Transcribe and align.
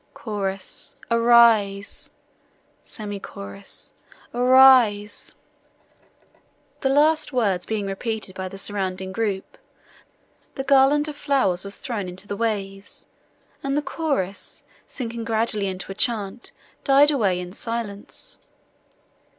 (Chorus)—Arise! 0.15 2.11
(Semi 2.83 3.19
chorus)—Arise! 3.19 5.35
The 6.79 6.89
last 6.89 7.31
words 7.31 7.67
being 7.67 7.85
repeated 7.85 8.33
by 8.33 8.49
the 8.49 8.57
surrounding 8.57 9.11
group, 9.11 9.59
the 10.55 10.63
garland 10.63 11.07
of 11.07 11.15
flowers 11.15 11.63
was 11.63 11.77
thrown 11.77 12.09
into 12.09 12.27
the 12.27 12.35
waves, 12.35 13.05
and 13.61 13.77
the 13.77 13.83
chorus, 13.83 14.63
sinking 14.87 15.23
gradually 15.23 15.67
into 15.67 15.91
a 15.91 15.93
chant, 15.93 16.51
died 16.83 17.11
away 17.11 17.39
in 17.39 17.53
silence. 17.53 18.39